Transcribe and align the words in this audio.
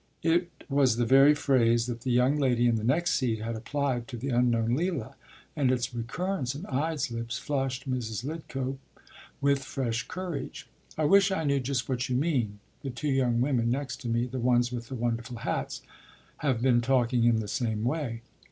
”It 0.23 0.49
was 0.67 0.95
the 0.95 1.05
very 1.05 1.35
phrase 1.35 1.85
that 1.85 2.01
the 2.01 2.09
young 2.09 2.35
lady 2.39 2.65
in 2.65 2.77
the 2.77 2.83
next 2.83 3.13
seat 3.13 3.39
had 3.39 3.55
applied 3.55 4.07
to 4.07 4.17
the 4.17 4.29
unknown 4.29 4.75
“Leila,” 4.75 5.13
and 5.55 5.71
its 5.71 5.93
recurrence 5.93 6.55
on 6.55 6.65
Ide’s 6.65 7.11
lips 7.11 7.37
flushed 7.37 7.87
Mrs. 7.87 8.25
Lidcote 8.25 8.79
with 9.41 9.63
fresh 9.63 10.07
courage. 10.07 10.67
“I 10.97 11.05
wish 11.05 11.31
I 11.31 11.43
knew 11.43 11.59
just 11.59 11.87
what 11.87 12.09
you 12.09 12.15
mean. 12.15 12.57
The 12.81 12.89
two 12.89 13.09
young 13.09 13.41
women 13.41 13.69
next 13.69 13.97
to 14.01 14.09
me 14.09 14.25
the 14.25 14.39
ones 14.39 14.71
with 14.71 14.87
the 14.87 14.95
wonderful 14.95 15.37
hats 15.37 15.83
have 16.37 16.63
been 16.63 16.81
talking 16.81 17.25
in 17.25 17.39
the 17.39 17.47
same 17.47 17.83
way. 17.83 18.23